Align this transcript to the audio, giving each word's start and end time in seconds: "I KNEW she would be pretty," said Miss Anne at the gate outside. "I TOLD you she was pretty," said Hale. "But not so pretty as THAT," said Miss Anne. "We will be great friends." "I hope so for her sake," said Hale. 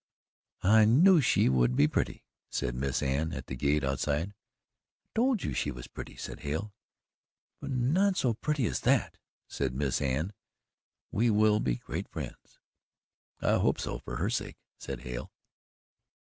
"I 0.63 0.85
KNEW 0.85 1.21
she 1.21 1.47
would 1.47 1.75
be 1.75 1.87
pretty," 1.87 2.25
said 2.49 2.73
Miss 2.73 3.03
Anne 3.03 3.33
at 3.33 3.45
the 3.45 3.55
gate 3.55 3.83
outside. 3.83 4.29
"I 4.31 5.07
TOLD 5.13 5.43
you 5.43 5.53
she 5.53 5.69
was 5.69 5.85
pretty," 5.85 6.15
said 6.15 6.39
Hale. 6.39 6.73
"But 7.59 7.69
not 7.69 8.17
so 8.17 8.33
pretty 8.33 8.65
as 8.65 8.79
THAT," 8.79 9.19
said 9.47 9.75
Miss 9.75 10.01
Anne. 10.01 10.33
"We 11.11 11.29
will 11.29 11.59
be 11.59 11.75
great 11.75 12.09
friends." 12.09 12.57
"I 13.41 13.59
hope 13.59 13.79
so 13.79 13.99
for 13.99 14.15
her 14.15 14.31
sake," 14.31 14.57
said 14.79 15.01
Hale. 15.01 15.31